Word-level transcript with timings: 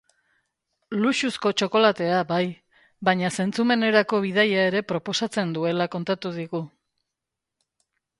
Luxuzko 1.01 1.49
txokolatea 1.61 2.21
bai, 2.31 2.39
baina 3.09 3.29
zentzumenerako 3.43 4.21
bidaia 4.23 4.63
ere 4.71 4.81
proposatzen 4.93 5.53
duela 5.59 5.87
kontatu 5.97 6.33
digu. 6.39 6.63